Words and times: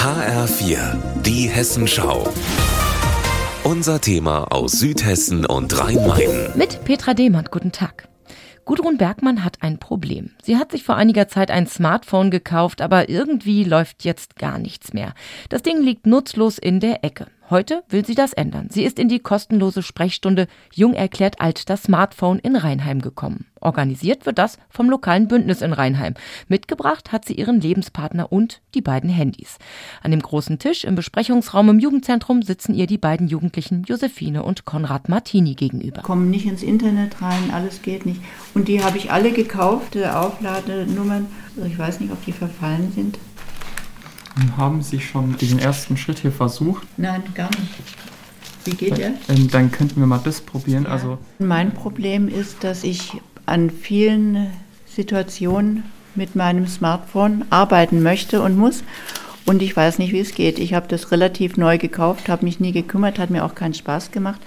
HR4, 0.00 0.96
die 1.26 1.46
Hessenschau. 1.46 2.26
Unser 3.64 4.00
Thema 4.00 4.44
aus 4.44 4.72
Südhessen 4.72 5.44
und 5.44 5.78
Rhein-Main. 5.78 6.52
Mit 6.54 6.82
Petra 6.86 7.12
Dehmann, 7.12 7.44
guten 7.50 7.70
Tag. 7.70 8.08
Gudrun 8.64 8.96
Bergmann 8.96 9.44
hat 9.44 9.58
ein 9.60 9.78
Problem. 9.78 10.30
Sie 10.42 10.56
hat 10.56 10.72
sich 10.72 10.84
vor 10.84 10.96
einiger 10.96 11.28
Zeit 11.28 11.50
ein 11.50 11.66
Smartphone 11.66 12.30
gekauft, 12.30 12.80
aber 12.80 13.10
irgendwie 13.10 13.62
läuft 13.62 14.02
jetzt 14.06 14.36
gar 14.36 14.56
nichts 14.56 14.94
mehr. 14.94 15.12
Das 15.50 15.60
Ding 15.60 15.82
liegt 15.82 16.06
nutzlos 16.06 16.56
in 16.56 16.80
der 16.80 17.04
Ecke. 17.04 17.26
Heute 17.50 17.82
will 17.88 18.06
sie 18.06 18.14
das 18.14 18.32
ändern. 18.32 18.68
Sie 18.70 18.84
ist 18.84 18.96
in 19.00 19.08
die 19.08 19.18
kostenlose 19.18 19.82
Sprechstunde 19.82 20.46
Jung 20.72 20.94
erklärt 20.94 21.40
alt 21.40 21.68
das 21.68 21.82
Smartphone 21.82 22.38
in 22.38 22.54
Rheinheim 22.54 23.00
gekommen. 23.00 23.46
Organisiert 23.60 24.24
wird 24.24 24.38
das 24.38 24.56
vom 24.68 24.88
lokalen 24.88 25.26
Bündnis 25.26 25.60
in 25.60 25.72
Rheinheim. 25.72 26.14
Mitgebracht 26.46 27.10
hat 27.10 27.24
sie 27.24 27.34
ihren 27.34 27.60
Lebenspartner 27.60 28.30
und 28.30 28.62
die 28.74 28.80
beiden 28.80 29.10
Handys. 29.10 29.58
An 30.00 30.12
dem 30.12 30.22
großen 30.22 30.60
Tisch 30.60 30.84
im 30.84 30.94
Besprechungsraum 30.94 31.68
im 31.70 31.80
Jugendzentrum 31.80 32.42
sitzen 32.42 32.72
ihr 32.72 32.86
die 32.86 32.98
beiden 32.98 33.26
Jugendlichen 33.26 33.82
Josephine 33.82 34.44
und 34.44 34.64
Konrad 34.64 35.08
Martini 35.08 35.54
gegenüber. 35.56 36.02
Kommen 36.02 36.30
nicht 36.30 36.46
ins 36.46 36.62
Internet 36.62 37.20
rein, 37.20 37.50
alles 37.52 37.82
geht 37.82 38.06
nicht. 38.06 38.22
Und 38.54 38.68
die 38.68 38.84
habe 38.84 38.96
ich 38.96 39.10
alle 39.10 39.32
gekauft, 39.32 39.96
Aufladenummern. 39.96 41.26
Also 41.56 41.68
ich 41.68 41.76
weiß 41.76 41.98
nicht, 41.98 42.12
ob 42.12 42.24
die 42.24 42.32
verfallen 42.32 42.92
sind. 42.92 43.18
Haben 44.56 44.82
Sie 44.82 45.00
schon 45.00 45.36
diesen 45.38 45.58
ersten 45.58 45.96
Schritt 45.96 46.20
hier 46.20 46.32
versucht? 46.32 46.86
Nein, 46.96 47.22
gar 47.34 47.50
nicht. 47.50 47.74
Wie 48.64 48.72
geht 48.72 48.98
der? 48.98 49.12
Ähm, 49.28 49.48
dann 49.50 49.70
könnten 49.70 50.00
wir 50.00 50.06
mal 50.06 50.20
das 50.22 50.40
probieren. 50.40 50.84
Ja. 50.84 50.90
Also 50.90 51.18
mein 51.38 51.72
Problem 51.72 52.28
ist, 52.28 52.62
dass 52.62 52.84
ich 52.84 53.20
an 53.46 53.70
vielen 53.70 54.48
Situationen 54.86 55.84
mit 56.14 56.36
meinem 56.36 56.66
Smartphone 56.66 57.44
arbeiten 57.50 58.02
möchte 58.02 58.42
und 58.42 58.56
muss. 58.56 58.82
Und 59.46 59.62
ich 59.62 59.76
weiß 59.76 59.98
nicht, 59.98 60.12
wie 60.12 60.20
es 60.20 60.34
geht. 60.34 60.58
Ich 60.58 60.74
habe 60.74 60.86
das 60.88 61.10
relativ 61.10 61.56
neu 61.56 61.78
gekauft, 61.78 62.28
habe 62.28 62.44
mich 62.44 62.60
nie 62.60 62.72
gekümmert, 62.72 63.18
hat 63.18 63.30
mir 63.30 63.44
auch 63.44 63.54
keinen 63.54 63.74
Spaß 63.74 64.10
gemacht. 64.10 64.40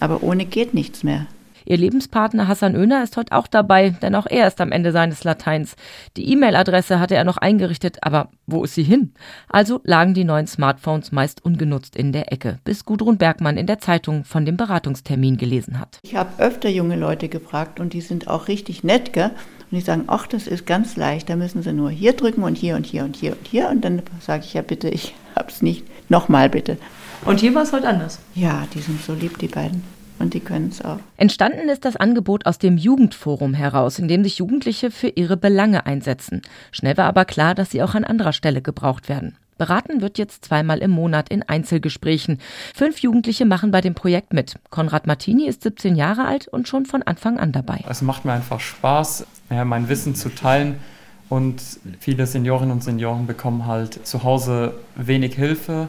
Aber 0.00 0.22
ohne 0.22 0.44
geht 0.44 0.74
nichts 0.74 1.04
mehr. 1.04 1.26
Ihr 1.64 1.76
Lebenspartner 1.76 2.48
Hassan 2.48 2.76
Oehner 2.76 3.02
ist 3.02 3.16
heute 3.16 3.32
auch 3.32 3.46
dabei, 3.46 3.90
denn 3.90 4.14
auch 4.14 4.26
er 4.26 4.48
ist 4.48 4.60
am 4.60 4.72
Ende 4.72 4.92
seines 4.92 5.24
Lateins. 5.24 5.76
Die 6.16 6.30
E-Mail-Adresse 6.32 6.98
hatte 6.98 7.14
er 7.14 7.24
noch 7.24 7.36
eingerichtet, 7.36 7.98
aber 8.02 8.28
wo 8.46 8.64
ist 8.64 8.74
sie 8.74 8.82
hin? 8.82 9.12
Also 9.48 9.80
lagen 9.84 10.14
die 10.14 10.24
neuen 10.24 10.46
Smartphones 10.46 11.12
meist 11.12 11.44
ungenutzt 11.44 11.96
in 11.96 12.12
der 12.12 12.32
Ecke, 12.32 12.58
bis 12.64 12.84
Gudrun 12.84 13.18
Bergmann 13.18 13.56
in 13.56 13.66
der 13.66 13.78
Zeitung 13.78 14.24
von 14.24 14.44
dem 14.44 14.56
Beratungstermin 14.56 15.36
gelesen 15.36 15.78
hat. 15.78 15.98
Ich 16.02 16.16
habe 16.16 16.42
öfter 16.42 16.68
junge 16.68 16.96
Leute 16.96 17.28
gefragt 17.28 17.80
und 17.80 17.92
die 17.92 18.00
sind 18.00 18.28
auch 18.28 18.48
richtig 18.48 18.84
nett, 18.84 19.12
gell? 19.12 19.30
Und 19.70 19.78
die 19.78 19.80
sagen, 19.80 20.04
ach, 20.08 20.26
das 20.26 20.46
ist 20.46 20.66
ganz 20.66 20.96
leicht, 20.96 21.30
da 21.30 21.36
müssen 21.36 21.62
sie 21.62 21.72
nur 21.72 21.90
hier 21.90 22.12
drücken 22.12 22.42
und 22.42 22.58
hier 22.58 22.76
und 22.76 22.84
hier 22.84 23.04
und 23.04 23.16
hier 23.16 23.32
und 23.32 23.46
hier. 23.46 23.70
Und 23.70 23.82
dann 23.82 24.02
sage 24.20 24.44
ich 24.44 24.52
ja 24.52 24.62
bitte, 24.62 24.88
ich 24.88 25.14
hab's 25.34 25.62
nicht. 25.62 25.86
Nochmal 26.10 26.50
bitte. 26.50 26.76
Und 27.24 27.40
hier 27.40 27.54
war 27.54 27.62
es 27.62 27.72
heute 27.72 27.88
anders. 27.88 28.18
Ja, 28.34 28.66
die 28.74 28.80
sind 28.80 29.00
so 29.00 29.14
lieb, 29.14 29.38
die 29.38 29.48
beiden 29.48 29.82
und 30.22 30.34
die 30.34 30.40
können 30.40 30.68
es 30.70 30.82
auch. 30.82 30.98
Entstanden 31.16 31.68
ist 31.68 31.84
das 31.84 31.96
Angebot 31.96 32.46
aus 32.46 32.58
dem 32.58 32.78
Jugendforum 32.78 33.54
heraus, 33.54 33.98
in 33.98 34.08
dem 34.08 34.24
sich 34.24 34.38
Jugendliche 34.38 34.90
für 34.90 35.08
ihre 35.08 35.36
Belange 35.36 35.84
einsetzen. 35.84 36.42
Schnell 36.70 36.96
war 36.96 37.06
aber 37.06 37.24
klar, 37.24 37.54
dass 37.54 37.70
sie 37.70 37.82
auch 37.82 37.94
an 37.94 38.04
anderer 38.04 38.32
Stelle 38.32 38.62
gebraucht 38.62 39.08
werden. 39.08 39.36
Beraten 39.58 40.00
wird 40.00 40.18
jetzt 40.18 40.46
zweimal 40.46 40.78
im 40.78 40.90
Monat 40.90 41.28
in 41.28 41.42
Einzelgesprächen. 41.42 42.38
Fünf 42.74 42.98
Jugendliche 42.98 43.44
machen 43.44 43.70
bei 43.70 43.80
dem 43.80 43.94
Projekt 43.94 44.32
mit. 44.32 44.56
Konrad 44.70 45.06
Martini 45.06 45.46
ist 45.46 45.62
17 45.62 45.94
Jahre 45.94 46.24
alt 46.24 46.48
und 46.48 46.66
schon 46.66 46.86
von 46.86 47.02
Anfang 47.02 47.38
an 47.38 47.52
dabei. 47.52 47.84
Es 47.88 48.02
macht 48.02 48.24
mir 48.24 48.32
einfach 48.32 48.60
Spaß, 48.60 49.26
mein 49.50 49.88
Wissen 49.88 50.14
zu 50.14 50.30
teilen. 50.30 50.76
Und 51.28 51.62
viele 51.98 52.26
Seniorinnen 52.26 52.72
und 52.72 52.84
Senioren 52.84 53.26
bekommen 53.26 53.66
halt 53.66 54.06
zu 54.06 54.22
Hause 54.22 54.74
wenig 54.96 55.34
Hilfe. 55.34 55.88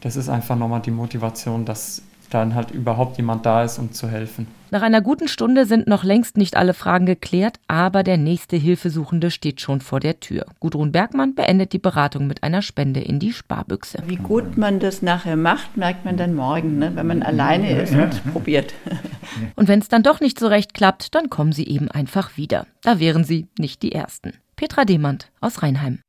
Das 0.00 0.16
ist 0.16 0.28
einfach 0.28 0.56
nochmal 0.56 0.82
die 0.82 0.90
Motivation, 0.90 1.64
dass 1.64 2.02
dann 2.30 2.54
halt 2.54 2.70
überhaupt 2.70 3.16
jemand 3.16 3.46
da 3.46 3.64
ist, 3.64 3.78
um 3.78 3.92
zu 3.92 4.08
helfen. 4.08 4.46
Nach 4.70 4.82
einer 4.82 5.02
guten 5.02 5.28
Stunde 5.28 5.66
sind 5.66 5.86
noch 5.86 6.02
längst 6.02 6.36
nicht 6.36 6.56
alle 6.56 6.74
Fragen 6.74 7.06
geklärt, 7.06 7.60
aber 7.68 8.02
der 8.02 8.16
nächste 8.16 8.56
Hilfesuchende 8.56 9.30
steht 9.30 9.60
schon 9.60 9.80
vor 9.80 10.00
der 10.00 10.18
Tür. 10.18 10.46
Gudrun 10.58 10.90
Bergmann 10.90 11.36
beendet 11.36 11.72
die 11.72 11.78
Beratung 11.78 12.26
mit 12.26 12.42
einer 12.42 12.60
Spende 12.60 13.00
in 13.00 13.20
die 13.20 13.32
Sparbüchse. 13.32 13.98
Wie 14.06 14.16
gut 14.16 14.56
man 14.56 14.80
das 14.80 15.00
nachher 15.00 15.36
macht, 15.36 15.76
merkt 15.76 16.04
man 16.04 16.16
dann 16.16 16.34
morgen, 16.34 16.78
ne? 16.78 16.90
wenn 16.94 17.06
man 17.06 17.22
alleine 17.22 17.82
ist 17.82 17.94
und 17.94 18.32
probiert. 18.32 18.74
Und 19.56 19.68
wenn 19.68 19.80
es 19.80 19.88
dann 19.88 20.02
doch 20.02 20.20
nicht 20.20 20.38
so 20.38 20.46
recht 20.46 20.74
klappt, 20.74 21.14
dann 21.14 21.28
kommen 21.30 21.52
Sie 21.52 21.66
eben 21.66 21.90
einfach 21.90 22.36
wieder. 22.36 22.66
Da 22.82 23.00
wären 23.00 23.24
Sie 23.24 23.48
nicht 23.58 23.82
die 23.82 23.92
Ersten. 23.92 24.32
Petra 24.56 24.84
Demand 24.84 25.30
aus 25.40 25.62
Rheinheim. 25.62 26.00